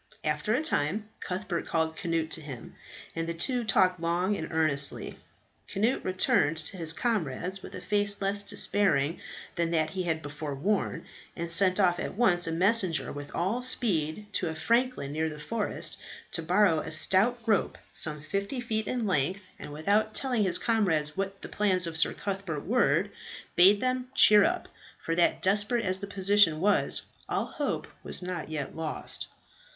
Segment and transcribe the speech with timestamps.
[0.23, 2.73] After a time, Cuthbert called Cnut to him,
[3.15, 5.19] and the two talked long and earnestly.
[5.71, 9.19] Cnut returned to his comrades with a face less despairing
[9.57, 13.61] than that he had before worn, and sent off at once a messenger with all
[13.61, 15.99] speed to a franklin near the forest
[16.31, 21.15] to borrow a stout rope some fifty feet in length, and without telling his comrades
[21.15, 23.09] what the plans of Sir Cuthbert were,
[23.55, 28.49] bade them cheer up, for that desperate as the position was, all hope was not
[28.49, 29.27] yet lost.